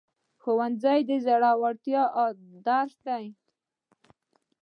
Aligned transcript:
ښوونځی 0.41 0.99
د 1.09 1.11
زړورتیا 1.25 2.03
درس 2.67 2.95
دی 3.07 3.25